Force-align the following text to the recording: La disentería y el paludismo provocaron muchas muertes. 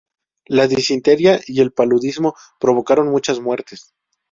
La 0.47 0.65
disentería 0.67 1.39
y 1.45 1.61
el 1.61 1.73
paludismo 1.73 2.33
provocaron 2.59 3.11
muchas 3.11 3.39
muertes. 3.39 3.93